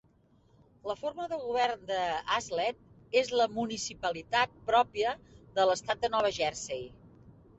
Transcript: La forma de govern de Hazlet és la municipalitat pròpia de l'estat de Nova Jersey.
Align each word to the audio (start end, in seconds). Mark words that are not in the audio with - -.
La 0.91 0.93
forma 0.99 1.25
de 1.33 1.37
govern 1.41 1.83
de 1.89 1.97
Hazlet 2.37 3.19
és 3.21 3.29
la 3.41 3.47
municipalitat 3.59 4.55
pròpia 4.71 5.13
de 5.59 5.67
l'estat 5.71 6.03
de 6.07 6.11
Nova 6.17 6.33
Jersey. 6.39 6.83